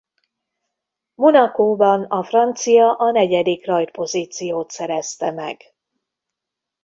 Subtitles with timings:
[1.13, 5.61] Monacóban a francia a negyedik rajtpozíciót szerezte meg.